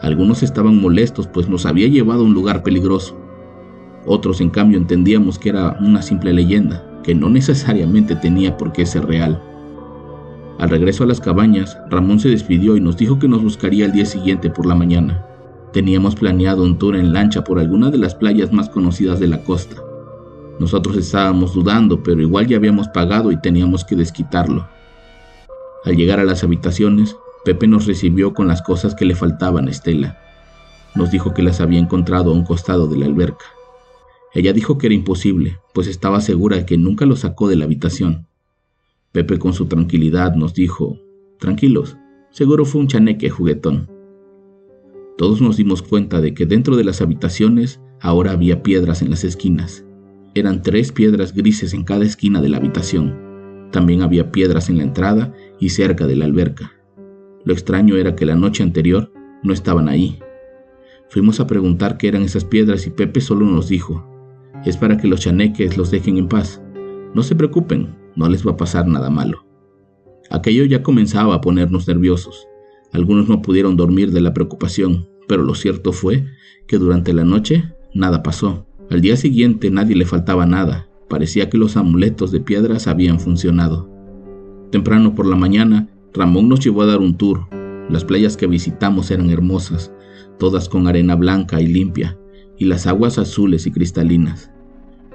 Algunos 0.02 0.44
estaban 0.44 0.80
molestos 0.80 1.28
pues 1.28 1.50
nos 1.50 1.66
había 1.66 1.88
llevado 1.88 2.22
a 2.22 2.26
un 2.26 2.34
lugar 2.34 2.64
peligroso. 2.64 3.18
Otros 4.06 4.42
en 4.42 4.50
cambio 4.50 4.78
entendíamos 4.78 5.38
que 5.38 5.50
era 5.50 5.78
una 5.82 6.02
simple 6.02 6.34
leyenda, 6.34 6.84
que 7.04 7.14
no 7.14 7.30
necesariamente 7.30 8.16
tenía 8.16 8.58
por 8.58 8.72
qué 8.72 8.86
ser 8.86 9.06
real. 9.06 9.42
Al 10.58 10.70
regreso 10.70 11.04
a 11.04 11.08
las 11.08 11.22
cabañas, 11.22 11.78
Ramón 11.90 12.20
se 12.20 12.30
despidió 12.30 12.76
y 12.76 12.82
nos 12.82 12.98
dijo 12.98 13.20
que 13.20 13.28
nos 13.28 13.44
buscaría 13.44 13.86
el 13.86 13.92
día 13.92 14.06
siguiente 14.06 14.50
por 14.50 14.66
la 14.66 14.76
mañana. 14.76 15.26
Teníamos 15.72 16.16
planeado 16.16 16.64
un 16.64 16.78
tour 16.78 16.96
en 16.96 17.14
lancha 17.14 17.44
por 17.44 17.60
alguna 17.60 17.92
de 17.92 17.98
las 17.98 18.16
playas 18.16 18.52
más 18.52 18.70
conocidas 18.70 19.20
de 19.20 19.28
la 19.28 19.44
costa. 19.44 19.76
Nosotros 20.60 20.98
estábamos 20.98 21.54
dudando, 21.54 22.04
pero 22.04 22.22
igual 22.22 22.48
ya 22.48 22.58
habíamos 22.58 22.88
pagado 22.90 23.32
y 23.32 23.40
teníamos 23.40 23.86
que 23.86 23.96
desquitarlo. 23.96 24.68
Al 25.86 25.96
llegar 25.96 26.20
a 26.20 26.26
las 26.26 26.44
habitaciones, 26.44 27.16
Pepe 27.46 27.68
nos 27.68 27.86
recibió 27.86 28.34
con 28.34 28.48
las 28.48 28.62
cosas 28.62 28.96
que 28.96 29.06
le 29.06 29.16
faltaban 29.16 29.68
a 29.68 29.72
Estela. 29.72 30.20
Nos 30.96 31.12
dijo 31.12 31.34
que 31.34 31.44
las 31.44 31.62
había 31.62 31.80
encontrado 31.80 32.32
a 32.32 32.34
un 32.34 32.44
costado 32.44 32.88
de 32.88 32.98
la 32.98 33.06
alberca. 33.06 33.46
Ella 34.34 34.54
dijo 34.54 34.78
que 34.78 34.88
era 34.88 34.96
imposible, 34.96 35.58
pues 35.74 35.88
estaba 35.88 36.22
segura 36.22 36.58
de 36.58 36.66
que 36.66 36.78
nunca 36.78 37.06
lo 37.06 37.16
sacó 37.16 37.48
de 37.48 37.56
la 37.56 37.66
habitación. 37.66 38.28
Pepe 39.12 39.40
con 39.40 39.54
su 39.54 39.66
tranquilidad 39.66 40.36
nos 40.36 40.54
dijo, 40.54 41.00
tranquilos, 41.40 41.98
seguro 42.30 42.66
fue 42.66 42.82
un 42.82 42.88
chaneque 42.88 43.30
juguetón. 43.30 43.90
Todos 45.18 45.42
nos 45.42 45.58
dimos 45.58 45.82
cuenta 45.82 46.22
de 46.22 46.34
que 46.34 46.46
dentro 46.46 46.76
de 46.76 46.84
las 46.84 47.02
habitaciones 47.02 47.82
ahora 48.02 48.32
había 48.32 48.62
piedras 48.62 49.02
en 49.02 49.10
las 49.10 49.24
esquinas. 49.24 49.84
Eran 50.36 50.62
tres 50.62 50.92
piedras 50.92 51.34
grises 51.34 51.74
en 51.74 51.84
cada 51.84 52.06
esquina 52.06 52.42
de 52.42 52.50
la 52.50 52.58
habitación. 52.58 53.18
También 53.72 54.02
había 54.02 54.32
piedras 54.32 54.70
en 54.70 54.78
la 54.78 54.84
entrada 54.84 55.34
y 55.60 55.70
cerca 55.70 56.06
de 56.06 56.16
la 56.16 56.26
alberca. 56.26 56.72
Lo 57.46 57.54
extraño 57.54 57.96
era 57.96 58.16
que 58.16 58.26
la 58.26 58.36
noche 58.36 58.64
anterior 58.64 59.12
no 59.44 59.54
estaban 59.54 59.88
ahí. 59.88 60.20
Fuimos 61.10 61.40
a 61.40 61.48
preguntar 61.48 61.98
qué 61.98 62.08
eran 62.08 62.24
esas 62.24 62.46
piedras 62.46 62.86
y 62.86 62.92
Pepe 62.92 63.22
solo 63.22 63.46
nos 63.46 63.70
dijo, 63.70 64.06
es 64.66 64.78
para 64.78 64.98
que 64.98 65.08
los 65.08 65.22
chaneques 65.22 65.78
los 65.78 65.90
dejen 65.90 66.18
en 66.18 66.28
paz. 66.28 66.62
No 67.14 67.24
se 67.24 67.36
preocupen, 67.36 67.96
no 68.16 68.30
les 68.30 68.46
va 68.46 68.52
a 68.52 68.58
pasar 68.58 68.88
nada 68.88 69.10
malo. 69.10 69.46
Aquello 70.30 70.66
ya 70.66 70.84
comenzaba 70.84 71.36
a 71.36 71.42
ponernos 71.42 71.88
nerviosos. 71.88 72.48
Algunos 72.92 73.30
no 73.30 73.42
pudieron 73.42 73.78
dormir 73.78 74.12
de 74.12 74.22
la 74.22 74.34
preocupación, 74.34 75.08
pero 75.28 75.44
lo 75.44 75.56
cierto 75.56 75.94
fue 75.94 76.26
que 76.68 76.78
durante 76.78 77.14
la 77.14 77.24
noche 77.24 77.74
nada 77.94 78.22
pasó. 78.22 78.68
Al 78.90 79.02
día 79.02 79.16
siguiente 79.16 79.72
nadie 79.72 79.96
le 79.96 80.06
faltaba 80.06 80.46
nada. 80.46 80.90
Parecía 81.08 81.50
que 81.50 81.58
los 81.58 81.78
amuletos 81.78 82.32
de 82.32 82.40
piedras 82.40 82.88
habían 82.88 83.20
funcionado. 83.20 83.90
Temprano 84.72 85.16
por 85.16 85.26
la 85.26 85.36
mañana, 85.36 85.88
Ramón 86.14 86.50
nos 86.50 86.60
llevó 86.60 86.82
a 86.82 86.88
dar 86.88 87.00
un 87.00 87.16
tour. 87.16 87.48
Las 87.90 88.04
playas 88.04 88.36
que 88.36 88.48
visitamos 88.48 89.12
eran 89.12 89.30
hermosas, 89.30 89.92
todas 90.40 90.68
con 90.68 90.88
arena 90.88 91.16
blanca 91.16 91.62
y 91.62 91.68
limpia, 91.68 92.18
y 92.58 92.66
las 92.66 92.88
aguas 92.88 93.18
azules 93.20 93.68
y 93.68 93.72
cristalinas. 93.72 94.52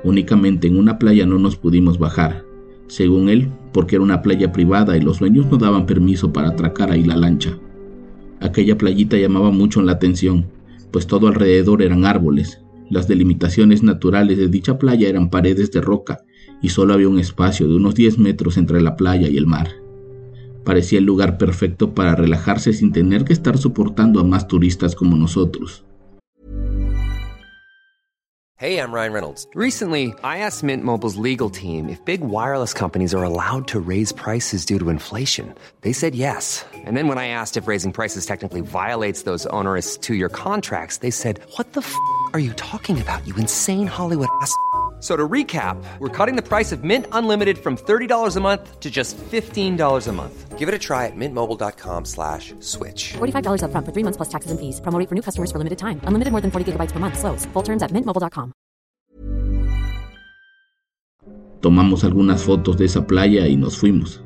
Únicamente 0.04 0.68
en 0.68 0.78
una 0.78 0.98
playa 0.98 1.26
no 1.26 1.38
nos 1.38 1.56
pudimos 1.56 1.98
bajar, 1.98 2.44
según 2.86 3.28
él, 3.28 3.50
porque 3.72 3.96
era 3.96 4.04
una 4.04 4.22
playa 4.22 4.52
privada 4.52 4.96
y 4.96 5.00
los 5.00 5.18
dueños 5.18 5.46
no 5.50 5.56
daban 5.56 5.86
permiso 5.86 6.32
para 6.32 6.48
atracar 6.48 6.92
ahí 6.92 7.02
la 7.02 7.16
lancha. 7.16 7.58
Aquella 8.40 8.78
playita 8.78 9.16
llamaba 9.16 9.50
mucho 9.50 9.82
la 9.82 9.92
atención, 9.92 10.46
pues 10.92 11.06
todo 11.06 11.26
alrededor 11.26 11.82
eran 11.82 12.04
árboles. 12.04 12.60
Las 12.88 13.08
delimitaciones 13.08 13.82
naturales 13.82 14.38
de 14.38 14.48
dicha 14.48 14.78
playa 14.78 15.08
eran 15.08 15.30
paredes 15.30 15.72
de 15.72 15.80
roca 15.80 16.18
y 16.62 16.68
solo 16.68 16.94
había 16.94 17.08
un 17.08 17.18
espacio 17.18 17.66
de 17.66 17.74
unos 17.74 17.94
10 17.94 18.18
metros 18.18 18.58
entre 18.58 18.80
la 18.80 18.94
playa 18.94 19.28
y 19.28 19.36
el 19.38 19.46
mar. 19.46 19.83
Parecía 20.64 20.98
el 20.98 21.04
lugar 21.04 21.38
perfecto 21.38 21.94
para 21.94 22.14
relajarse 22.14 22.72
sin 22.72 22.92
tener 22.92 23.24
que 23.24 23.32
estar 23.32 23.58
soportando 23.58 24.20
a 24.20 24.24
más 24.24 24.48
turistas 24.48 24.94
como 24.94 25.16
nosotros. 25.16 25.84
Hey, 28.56 28.78
I'm 28.78 28.92
Ryan 28.92 29.12
Reynolds. 29.12 29.48
Recently, 29.54 30.14
I 30.22 30.38
asked 30.38 30.62
Mint 30.62 30.84
Mobile's 30.84 31.16
legal 31.16 31.50
team 31.50 31.88
if 31.88 32.02
big 32.04 32.20
wireless 32.20 32.72
companies 32.72 33.12
are 33.12 33.24
allowed 33.24 33.66
to 33.68 33.80
raise 33.80 34.12
prices 34.12 34.64
due 34.64 34.78
to 34.78 34.90
inflation. 34.90 35.54
They 35.80 35.92
said 35.92 36.14
yes. 36.14 36.64
And 36.72 36.96
then 36.96 37.08
when 37.08 37.18
I 37.18 37.26
asked 37.26 37.56
if 37.56 37.66
raising 37.66 37.92
prices 37.92 38.26
technically 38.26 38.62
violates 38.62 39.24
those 39.24 39.44
onerous 39.46 39.98
two 39.98 40.14
year 40.14 40.28
contracts, 40.28 40.98
they 40.98 41.10
said, 41.10 41.40
What 41.56 41.72
the 41.72 41.80
f 41.80 41.94
are 42.32 42.38
you 42.38 42.52
talking 42.54 43.00
about, 43.00 43.26
you 43.26 43.34
insane 43.36 43.88
Hollywood 43.88 44.28
ass? 44.40 44.54
So 45.04 45.18
to 45.18 45.28
recap, 45.28 45.76
we're 45.98 46.08
cutting 46.08 46.34
the 46.34 46.40
price 46.40 46.72
of 46.72 46.82
Mint 46.82 47.06
Unlimited 47.12 47.58
from 47.58 47.76
$30 47.76 48.36
a 48.36 48.40
month 48.40 48.80
to 48.80 48.90
just 48.90 49.18
$15 49.18 49.76
a 50.08 50.12
month. 50.12 50.58
Give 50.58 50.66
it 50.66 50.74
a 50.74 50.78
try 50.78 51.04
at 51.04 51.12
mintmobile.com 51.14 52.06
slash 52.06 52.54
switch. 52.60 53.12
$45 53.12 53.60
upfront 53.68 53.84
for 53.84 53.92
three 53.92 54.02
months 54.02 54.16
plus 54.16 54.30
taxes 54.32 54.50
and 54.50 54.58
fees. 54.58 54.80
Promo 54.80 54.96
for 55.06 55.14
new 55.14 55.20
customers 55.20 55.52
for 55.52 55.58
limited 55.58 55.76
time. 55.76 56.00
Unlimited 56.08 56.32
more 56.32 56.40
than 56.40 56.50
40 56.50 56.72
gigabytes 56.72 56.92
per 56.92 57.00
month. 57.00 57.18
Slows. 57.20 57.44
Full 57.52 57.62
terms 57.62 57.82
at 57.82 57.92
mintmobile.com. 57.92 58.52
Tomamos 61.60 62.04
algunas 62.04 62.42
fotos 62.42 62.78
de 62.78 62.86
esa 62.86 63.06
playa 63.06 63.46
y 63.46 63.56
nos 63.58 63.76
fuimos. 63.76 64.22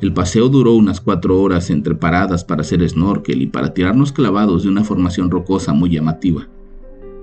El 0.00 0.12
paseo 0.12 0.48
duró 0.48 0.74
unas 0.74 1.00
cuatro 1.00 1.40
horas 1.40 1.70
entre 1.70 1.94
paradas 1.94 2.42
para 2.42 2.62
hacer 2.62 2.82
snorkel 2.88 3.40
y 3.40 3.46
para 3.46 3.72
tirarnos 3.72 4.10
clavados 4.10 4.64
de 4.64 4.68
una 4.68 4.82
formación 4.82 5.30
rocosa 5.30 5.72
muy 5.72 5.90
llamativa. 5.90 6.48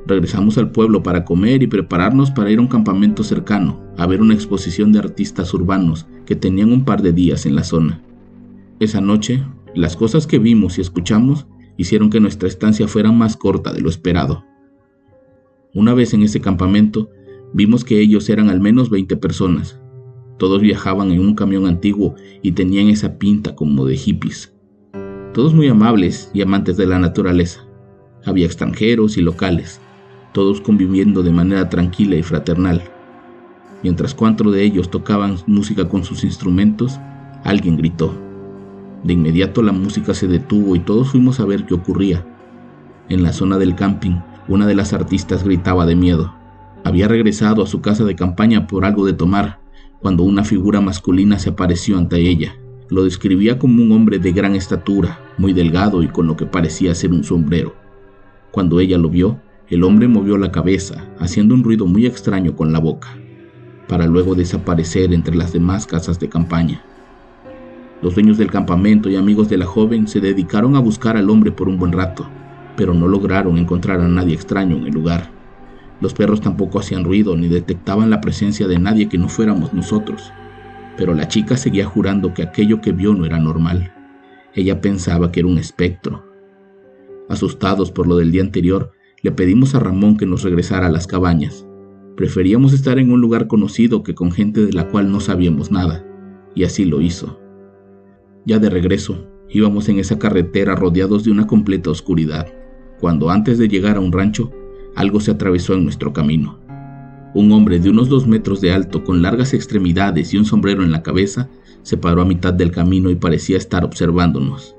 Regresamos 0.05 0.57
al 0.57 0.71
pueblo 0.71 1.03
para 1.03 1.25
comer 1.25 1.61
y 1.61 1.67
prepararnos 1.67 2.31
para 2.31 2.49
ir 2.49 2.59
a 2.59 2.61
un 2.61 2.67
campamento 2.67 3.23
cercano, 3.23 3.79
a 3.97 4.07
ver 4.07 4.21
una 4.21 4.33
exposición 4.33 4.91
de 4.91 4.99
artistas 4.99 5.53
urbanos 5.53 6.07
que 6.25 6.35
tenían 6.35 6.71
un 6.71 6.85
par 6.85 7.01
de 7.01 7.13
días 7.13 7.45
en 7.45 7.55
la 7.55 7.63
zona. 7.63 8.01
Esa 8.79 9.01
noche, 9.01 9.43
las 9.75 9.95
cosas 9.95 10.25
que 10.25 10.39
vimos 10.39 10.77
y 10.77 10.81
escuchamos 10.81 11.47
hicieron 11.77 12.09
que 12.09 12.19
nuestra 12.19 12.47
estancia 12.47 12.87
fuera 12.87 13.11
más 13.11 13.37
corta 13.37 13.71
de 13.71 13.81
lo 13.81 13.89
esperado. 13.89 14.45
Una 15.73 15.93
vez 15.93 16.13
en 16.13 16.23
ese 16.23 16.41
campamento, 16.41 17.09
vimos 17.53 17.83
que 17.83 17.99
ellos 17.99 18.29
eran 18.29 18.49
al 18.49 18.59
menos 18.59 18.89
20 18.89 19.17
personas. 19.17 19.79
Todos 20.37 20.61
viajaban 20.61 21.11
en 21.11 21.19
un 21.19 21.35
camión 21.35 21.67
antiguo 21.67 22.15
y 22.41 22.53
tenían 22.53 22.87
esa 22.87 23.17
pinta 23.19 23.55
como 23.55 23.85
de 23.85 23.95
hippies. 23.95 24.53
Todos 25.33 25.53
muy 25.53 25.67
amables 25.67 26.31
y 26.33 26.41
amantes 26.41 26.75
de 26.77 26.87
la 26.87 26.97
naturaleza. 26.97 27.67
Había 28.25 28.45
extranjeros 28.45 29.17
y 29.17 29.21
locales, 29.21 29.79
todos 30.31 30.61
conviviendo 30.61 31.23
de 31.23 31.31
manera 31.31 31.69
tranquila 31.69 32.15
y 32.15 32.23
fraternal. 32.23 32.83
Mientras 33.83 34.13
cuatro 34.13 34.51
de 34.51 34.63
ellos 34.63 34.91
tocaban 34.91 35.37
música 35.47 35.87
con 35.87 36.03
sus 36.03 36.23
instrumentos, 36.23 36.99
alguien 37.43 37.77
gritó. 37.77 38.13
De 39.03 39.13
inmediato 39.13 39.61
la 39.61 39.71
música 39.71 40.13
se 40.13 40.27
detuvo 40.27 40.75
y 40.75 40.79
todos 40.79 41.11
fuimos 41.11 41.39
a 41.39 41.45
ver 41.45 41.65
qué 41.65 41.73
ocurría. 41.73 42.25
En 43.07 43.23
la 43.23 43.31
zona 43.31 43.57
del 43.57 43.75
camping, 43.75 44.17
una 44.47 44.67
de 44.67 44.75
las 44.75 44.93
artistas 44.93 45.43
gritaba 45.43 45.85
de 45.85 45.95
miedo. 45.95 46.33
Había 46.83 47.07
regresado 47.07 47.63
a 47.63 47.67
su 47.67 47.81
casa 47.81 48.03
de 48.03 48.15
campaña 48.15 48.67
por 48.67 48.83
algo 48.83 49.05
de 49.05 49.13
tomar, 49.13 49.59
cuando 49.99 50.23
una 50.23 50.43
figura 50.43 50.81
masculina 50.81 51.39
se 51.39 51.49
apareció 51.49 51.97
ante 51.97 52.17
ella. 52.17 52.55
Lo 52.89 53.03
describía 53.03 53.59
como 53.59 53.83
un 53.83 53.91
hombre 53.91 54.19
de 54.19 54.31
gran 54.31 54.55
estatura, 54.55 55.19
muy 55.37 55.53
delgado 55.53 56.03
y 56.03 56.07
con 56.07 56.27
lo 56.27 56.35
que 56.35 56.45
parecía 56.45 56.95
ser 56.95 57.11
un 57.11 57.23
sombrero. 57.23 57.75
Cuando 58.51 58.79
ella 58.79 58.97
lo 58.97 59.09
vio, 59.09 59.39
el 59.69 59.83
hombre 59.83 60.07
movió 60.07 60.37
la 60.37 60.51
cabeza, 60.51 61.05
haciendo 61.19 61.53
un 61.53 61.63
ruido 61.63 61.85
muy 61.85 62.05
extraño 62.07 62.55
con 62.55 62.73
la 62.73 62.79
boca, 62.79 63.09
para 63.87 64.07
luego 64.07 64.33
desaparecer 64.33 65.13
entre 65.13 65.35
las 65.35 65.53
demás 65.53 65.85
casas 65.85 66.19
de 66.19 66.27
campaña. 66.27 66.83
Los 68.01 68.15
dueños 68.15 68.37
del 68.37 68.49
campamento 68.49 69.09
y 69.09 69.15
amigos 69.15 69.47
de 69.49 69.57
la 69.57 69.65
joven 69.65 70.07
se 70.07 70.21
dedicaron 70.21 70.75
a 70.75 70.79
buscar 70.79 71.17
al 71.17 71.29
hombre 71.29 71.51
por 71.51 71.67
un 71.67 71.77
buen 71.77 71.91
rato, 71.91 72.27
pero 72.75 72.93
no 72.93 73.07
lograron 73.07 73.57
encontrar 73.57 73.99
a 73.99 74.07
nadie 74.07 74.33
extraño 74.33 74.77
en 74.77 74.87
el 74.87 74.93
lugar. 74.93 75.29
Los 76.01 76.13
perros 76.13 76.41
tampoco 76.41 76.79
hacían 76.79 77.03
ruido 77.03 77.35
ni 77.35 77.49
detectaban 77.49 78.09
la 78.09 78.21
presencia 78.21 78.67
de 78.67 78.79
nadie 78.79 79.09
que 79.09 79.17
no 79.17 79.27
fuéramos 79.27 79.73
nosotros. 79.73 80.31
Pero 80.97 81.13
la 81.13 81.27
chica 81.27 81.57
seguía 81.57 81.85
jurando 81.85 82.33
que 82.33 82.41
aquello 82.41 82.81
que 82.81 82.93
vio 82.93 83.13
no 83.13 83.25
era 83.25 83.37
normal. 83.37 83.91
Ella 84.53 84.81
pensaba 84.81 85.31
que 85.31 85.41
era 85.41 85.49
un 85.49 85.57
espectro. 85.57 86.25
Asustados 87.27 87.91
por 87.91 88.07
lo 88.07 88.15
del 88.15 88.31
día 88.31 88.41
anterior, 88.41 88.93
le 89.21 89.31
pedimos 89.31 89.75
a 89.75 89.79
Ramón 89.79 90.17
que 90.17 90.25
nos 90.25 90.43
regresara 90.43 90.87
a 90.87 90.91
las 90.91 91.07
cabañas. 91.07 91.65
Preferíamos 92.15 92.73
estar 92.73 92.99
en 92.99 93.11
un 93.11 93.21
lugar 93.21 93.47
conocido 93.47 94.03
que 94.03 94.15
con 94.15 94.31
gente 94.31 94.65
de 94.65 94.73
la 94.73 94.87
cual 94.87 95.11
no 95.11 95.19
sabíamos 95.19 95.71
nada, 95.71 96.05
y 96.55 96.63
así 96.63 96.85
lo 96.85 97.01
hizo. 97.01 97.39
Ya 98.45 98.59
de 98.59 98.69
regreso, 98.69 99.27
íbamos 99.49 99.89
en 99.89 99.99
esa 99.99 100.19
carretera 100.19 100.75
rodeados 100.75 101.23
de 101.23 101.31
una 101.31 101.47
completa 101.47 101.89
oscuridad, 101.89 102.47
cuando 102.99 103.29
antes 103.29 103.57
de 103.57 103.67
llegar 103.67 103.97
a 103.97 104.01
un 104.01 104.11
rancho, 104.11 104.51
algo 104.95 105.19
se 105.19 105.31
atravesó 105.31 105.73
en 105.73 105.83
nuestro 105.83 106.11
camino. 106.13 106.59
Un 107.33 107.51
hombre 107.51 107.79
de 107.79 107.89
unos 107.89 108.09
dos 108.09 108.27
metros 108.27 108.59
de 108.59 108.71
alto, 108.71 109.03
con 109.03 109.21
largas 109.21 109.53
extremidades 109.53 110.33
y 110.33 110.37
un 110.37 110.45
sombrero 110.45 110.83
en 110.83 110.91
la 110.91 111.03
cabeza, 111.03 111.49
se 111.83 111.95
paró 111.95 112.21
a 112.21 112.25
mitad 112.25 112.53
del 112.53 112.71
camino 112.71 113.09
y 113.09 113.15
parecía 113.15 113.57
estar 113.57 113.85
observándonos. 113.85 114.75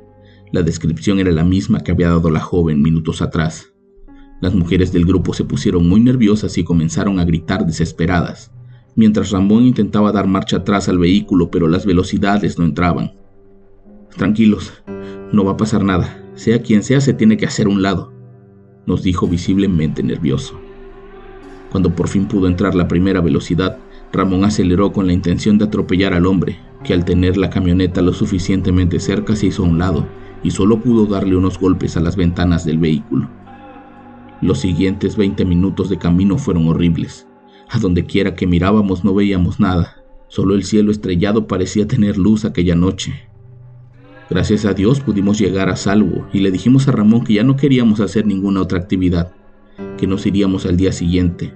La 0.52 0.62
descripción 0.62 1.20
era 1.20 1.30
la 1.30 1.44
misma 1.44 1.80
que 1.80 1.92
había 1.92 2.08
dado 2.08 2.28
la 2.30 2.40
joven 2.40 2.82
minutos 2.82 3.22
atrás. 3.22 3.69
Las 4.40 4.54
mujeres 4.54 4.92
del 4.92 5.04
grupo 5.04 5.34
se 5.34 5.44
pusieron 5.44 5.86
muy 5.86 6.00
nerviosas 6.00 6.56
y 6.56 6.64
comenzaron 6.64 7.20
a 7.20 7.24
gritar 7.24 7.66
desesperadas, 7.66 8.50
mientras 8.96 9.30
Ramón 9.30 9.64
intentaba 9.64 10.12
dar 10.12 10.26
marcha 10.26 10.58
atrás 10.58 10.88
al 10.88 10.98
vehículo, 10.98 11.50
pero 11.50 11.68
las 11.68 11.84
velocidades 11.84 12.58
no 12.58 12.64
entraban. 12.64 13.12
Tranquilos, 14.16 14.72
no 15.32 15.44
va 15.44 15.52
a 15.52 15.56
pasar 15.56 15.84
nada. 15.84 16.16
Sea 16.34 16.62
quien 16.62 16.82
sea, 16.82 17.02
se 17.02 17.12
tiene 17.12 17.36
que 17.36 17.44
hacer 17.44 17.68
un 17.68 17.82
lado, 17.82 18.14
nos 18.86 19.02
dijo 19.02 19.28
visiblemente 19.28 20.02
nervioso. 20.02 20.58
Cuando 21.70 21.94
por 21.94 22.08
fin 22.08 22.26
pudo 22.26 22.48
entrar 22.48 22.74
la 22.74 22.88
primera 22.88 23.20
velocidad, 23.20 23.78
Ramón 24.12 24.44
aceleró 24.44 24.90
con 24.92 25.06
la 25.06 25.12
intención 25.12 25.58
de 25.58 25.66
atropellar 25.66 26.14
al 26.14 26.24
hombre, 26.26 26.58
que 26.82 26.94
al 26.94 27.04
tener 27.04 27.36
la 27.36 27.50
camioneta 27.50 28.00
lo 28.00 28.14
suficientemente 28.14 29.00
cerca 29.00 29.36
se 29.36 29.46
hizo 29.46 29.64
a 29.64 29.68
un 29.68 29.78
lado 29.78 30.06
y 30.42 30.50
solo 30.50 30.80
pudo 30.80 31.04
darle 31.04 31.36
unos 31.36 31.58
golpes 31.58 31.96
a 31.96 32.00
las 32.00 32.16
ventanas 32.16 32.64
del 32.64 32.78
vehículo. 32.78 33.28
Los 34.42 34.60
siguientes 34.60 35.16
20 35.16 35.44
minutos 35.44 35.90
de 35.90 35.98
camino 35.98 36.38
fueron 36.38 36.66
horribles. 36.66 37.26
A 37.68 37.78
donde 37.78 38.06
quiera 38.06 38.34
que 38.34 38.46
mirábamos 38.46 39.04
no 39.04 39.14
veíamos 39.14 39.60
nada, 39.60 40.02
solo 40.28 40.54
el 40.54 40.64
cielo 40.64 40.90
estrellado 40.90 41.46
parecía 41.46 41.86
tener 41.86 42.16
luz 42.16 42.46
aquella 42.46 42.74
noche. 42.74 43.28
Gracias 44.30 44.64
a 44.64 44.72
Dios 44.72 45.00
pudimos 45.00 45.38
llegar 45.38 45.68
a 45.68 45.76
salvo 45.76 46.26
y 46.32 46.38
le 46.38 46.50
dijimos 46.50 46.88
a 46.88 46.92
Ramón 46.92 47.24
que 47.24 47.34
ya 47.34 47.44
no 47.44 47.56
queríamos 47.56 48.00
hacer 48.00 48.24
ninguna 48.24 48.62
otra 48.62 48.78
actividad, 48.78 49.32
que 49.98 50.06
nos 50.06 50.24
iríamos 50.24 50.64
al 50.64 50.78
día 50.78 50.92
siguiente. 50.92 51.52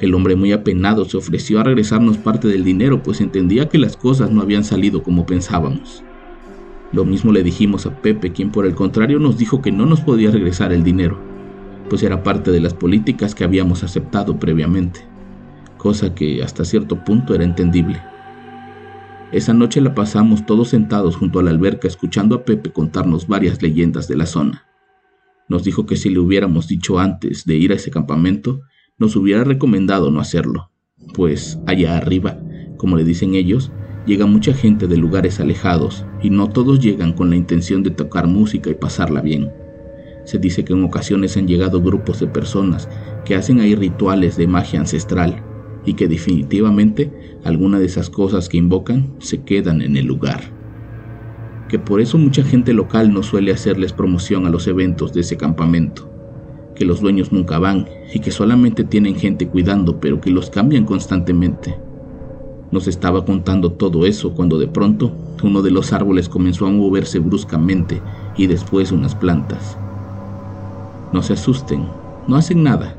El 0.00 0.14
hombre 0.14 0.34
muy 0.34 0.52
apenado 0.52 1.04
se 1.04 1.18
ofreció 1.18 1.60
a 1.60 1.64
regresarnos 1.64 2.16
parte 2.16 2.48
del 2.48 2.64
dinero, 2.64 3.02
pues 3.02 3.20
entendía 3.20 3.68
que 3.68 3.76
las 3.76 3.98
cosas 3.98 4.30
no 4.30 4.40
habían 4.40 4.64
salido 4.64 5.02
como 5.02 5.26
pensábamos. 5.26 6.02
Lo 6.92 7.04
mismo 7.04 7.30
le 7.30 7.42
dijimos 7.42 7.84
a 7.84 8.00
Pepe, 8.00 8.32
quien 8.32 8.50
por 8.50 8.64
el 8.64 8.74
contrario 8.74 9.18
nos 9.18 9.36
dijo 9.36 9.60
que 9.60 9.70
no 9.70 9.84
nos 9.84 10.00
podía 10.00 10.30
regresar 10.30 10.72
el 10.72 10.82
dinero, 10.82 11.31
pues 11.92 12.02
era 12.04 12.22
parte 12.22 12.50
de 12.50 12.60
las 12.60 12.72
políticas 12.72 13.34
que 13.34 13.44
habíamos 13.44 13.84
aceptado 13.84 14.38
previamente, 14.38 15.00
cosa 15.76 16.14
que 16.14 16.42
hasta 16.42 16.64
cierto 16.64 17.04
punto 17.04 17.34
era 17.34 17.44
entendible. 17.44 18.00
Esa 19.30 19.52
noche 19.52 19.82
la 19.82 19.94
pasamos 19.94 20.46
todos 20.46 20.68
sentados 20.68 21.16
junto 21.16 21.38
a 21.38 21.42
la 21.42 21.50
alberca 21.50 21.86
escuchando 21.86 22.34
a 22.34 22.44
Pepe 22.46 22.72
contarnos 22.72 23.28
varias 23.28 23.60
leyendas 23.60 24.08
de 24.08 24.16
la 24.16 24.24
zona. 24.24 24.64
Nos 25.50 25.64
dijo 25.64 25.84
que 25.84 25.96
si 25.96 26.08
le 26.08 26.18
hubiéramos 26.20 26.66
dicho 26.66 26.98
antes 26.98 27.44
de 27.44 27.56
ir 27.56 27.72
a 27.72 27.74
ese 27.74 27.90
campamento, 27.90 28.62
nos 28.96 29.14
hubiera 29.14 29.44
recomendado 29.44 30.10
no 30.10 30.18
hacerlo, 30.18 30.70
pues 31.12 31.58
allá 31.66 31.98
arriba, 31.98 32.38
como 32.78 32.96
le 32.96 33.04
dicen 33.04 33.34
ellos, 33.34 33.70
llega 34.06 34.24
mucha 34.24 34.54
gente 34.54 34.86
de 34.86 34.96
lugares 34.96 35.40
alejados 35.40 36.06
y 36.22 36.30
no 36.30 36.48
todos 36.48 36.80
llegan 36.80 37.12
con 37.12 37.28
la 37.28 37.36
intención 37.36 37.82
de 37.82 37.90
tocar 37.90 38.28
música 38.28 38.70
y 38.70 38.74
pasarla 38.76 39.20
bien. 39.20 39.50
Se 40.24 40.38
dice 40.38 40.64
que 40.64 40.72
en 40.72 40.84
ocasiones 40.84 41.36
han 41.36 41.48
llegado 41.48 41.82
grupos 41.82 42.20
de 42.20 42.26
personas 42.28 42.88
que 43.24 43.34
hacen 43.34 43.60
ahí 43.60 43.74
rituales 43.74 44.36
de 44.36 44.46
magia 44.46 44.80
ancestral 44.80 45.42
y 45.84 45.94
que 45.94 46.08
definitivamente 46.08 47.10
alguna 47.44 47.78
de 47.78 47.86
esas 47.86 48.08
cosas 48.08 48.48
que 48.48 48.56
invocan 48.56 49.14
se 49.18 49.42
quedan 49.42 49.82
en 49.82 49.96
el 49.96 50.06
lugar. 50.06 50.40
Que 51.68 51.78
por 51.78 52.00
eso 52.00 52.18
mucha 52.18 52.44
gente 52.44 52.72
local 52.72 53.12
no 53.12 53.22
suele 53.22 53.52
hacerles 53.52 53.92
promoción 53.92 54.46
a 54.46 54.50
los 54.50 54.66
eventos 54.66 55.12
de 55.12 55.22
ese 55.22 55.36
campamento, 55.36 56.08
que 56.74 56.84
los 56.84 57.00
dueños 57.00 57.32
nunca 57.32 57.58
van 57.58 57.88
y 58.14 58.20
que 58.20 58.30
solamente 58.30 58.84
tienen 58.84 59.16
gente 59.16 59.48
cuidando 59.48 59.98
pero 59.98 60.20
que 60.20 60.30
los 60.30 60.50
cambian 60.50 60.84
constantemente. 60.84 61.74
Nos 62.70 62.88
estaba 62.88 63.24
contando 63.24 63.72
todo 63.72 64.06
eso 64.06 64.34
cuando 64.34 64.58
de 64.58 64.68
pronto 64.68 65.12
uno 65.42 65.62
de 65.62 65.70
los 65.70 65.92
árboles 65.92 66.28
comenzó 66.28 66.66
a 66.66 66.70
moverse 66.70 67.18
bruscamente 67.18 68.00
y 68.36 68.46
después 68.46 68.92
unas 68.92 69.14
plantas. 69.14 69.78
No 71.12 71.22
se 71.22 71.34
asusten, 71.34 71.86
no 72.26 72.36
hacen 72.36 72.62
nada, 72.62 72.96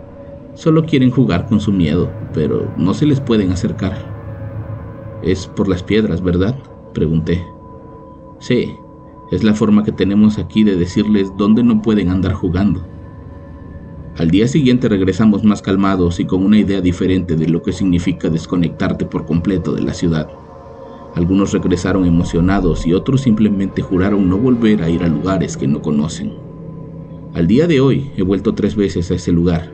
solo 0.53 0.85
quieren 0.85 1.11
jugar 1.11 1.47
con 1.47 1.59
su 1.59 1.71
miedo, 1.71 2.11
pero 2.33 2.71
no 2.77 2.93
se 2.93 3.05
les 3.05 3.19
pueden 3.19 3.51
acercar. 3.51 3.97
Es 5.23 5.47
por 5.47 5.67
las 5.67 5.83
piedras, 5.83 6.21
¿verdad? 6.21 6.55
pregunté. 6.93 7.43
Sí, 8.39 8.75
es 9.31 9.43
la 9.43 9.53
forma 9.53 9.83
que 9.83 9.91
tenemos 9.91 10.37
aquí 10.37 10.63
de 10.63 10.75
decirles 10.75 11.31
dónde 11.37 11.63
no 11.63 11.81
pueden 11.81 12.09
andar 12.09 12.33
jugando. 12.33 12.85
Al 14.17 14.29
día 14.29 14.47
siguiente 14.47 14.89
regresamos 14.89 15.43
más 15.43 15.63
calmados 15.63 16.19
y 16.19 16.25
con 16.25 16.45
una 16.45 16.59
idea 16.59 16.81
diferente 16.81 17.35
de 17.35 17.47
lo 17.47 17.63
que 17.63 17.71
significa 17.71 18.29
desconectarte 18.29 19.05
por 19.05 19.25
completo 19.25 19.73
de 19.73 19.81
la 19.81 19.95
ciudad. 19.95 20.29
Algunos 21.15 21.51
regresaron 21.51 22.05
emocionados 22.05 22.85
y 22.85 22.93
otros 22.93 23.21
simplemente 23.21 23.81
juraron 23.81 24.29
no 24.29 24.37
volver 24.37 24.83
a 24.83 24.89
ir 24.89 25.03
a 25.03 25.07
lugares 25.07 25.57
que 25.57 25.67
no 25.67 25.81
conocen. 25.81 26.52
Al 27.33 27.47
día 27.47 27.65
de 27.65 27.81
hoy 27.81 28.11
he 28.15 28.21
vuelto 28.21 28.53
tres 28.53 28.75
veces 28.75 29.09
a 29.09 29.15
ese 29.15 29.31
lugar, 29.31 29.71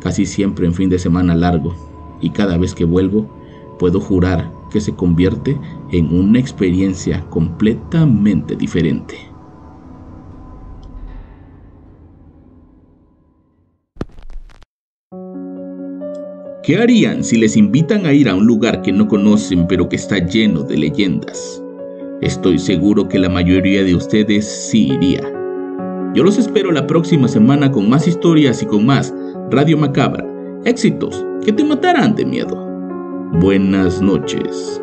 casi 0.00 0.24
siempre 0.24 0.66
en 0.66 0.74
fin 0.74 0.88
de 0.88 1.00
semana 1.00 1.34
largo, 1.34 1.74
y 2.20 2.30
cada 2.30 2.56
vez 2.56 2.76
que 2.76 2.84
vuelvo 2.84 3.28
puedo 3.76 3.98
jurar 3.98 4.52
que 4.70 4.80
se 4.80 4.94
convierte 4.94 5.58
en 5.90 6.14
una 6.16 6.38
experiencia 6.38 7.28
completamente 7.28 8.54
diferente. 8.54 9.16
¿Qué 16.62 16.76
harían 16.76 17.24
si 17.24 17.36
les 17.36 17.56
invitan 17.56 18.06
a 18.06 18.12
ir 18.12 18.28
a 18.28 18.36
un 18.36 18.46
lugar 18.46 18.82
que 18.82 18.92
no 18.92 19.08
conocen 19.08 19.66
pero 19.66 19.88
que 19.88 19.96
está 19.96 20.18
lleno 20.18 20.62
de 20.62 20.76
leyendas? 20.76 21.60
Estoy 22.20 22.60
seguro 22.60 23.08
que 23.08 23.18
la 23.18 23.28
mayoría 23.28 23.82
de 23.82 23.96
ustedes 23.96 24.46
sí 24.46 24.92
iría. 24.92 25.41
Yo 26.14 26.22
los 26.22 26.36
espero 26.36 26.72
la 26.72 26.86
próxima 26.86 27.26
semana 27.26 27.72
con 27.72 27.88
más 27.88 28.06
historias 28.06 28.62
y 28.62 28.66
con 28.66 28.84
más 28.84 29.14
Radio 29.50 29.78
Macabra. 29.78 30.26
Éxitos 30.64 31.24
que 31.42 31.52
te 31.52 31.64
matarán 31.64 32.14
de 32.14 32.26
miedo. 32.26 32.54
Buenas 33.40 34.02
noches. 34.02 34.82